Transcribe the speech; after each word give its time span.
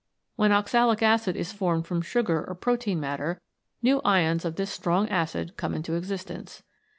When 0.35 0.51
oxalic 0.51 1.03
acid 1.03 1.35
is 1.35 1.51
formed 1.53 1.85
from 1.85 2.01
sugar 2.01 2.43
or 2.43 2.55
protein 2.55 2.99
matter, 2.99 3.39
new 3.83 4.01
ions 4.03 4.45
of 4.45 4.55
this 4.55 4.71
strong 4.71 5.07
acid 5.09 5.57
come 5.57 5.75
into 5.75 5.93
existence. 5.93 6.63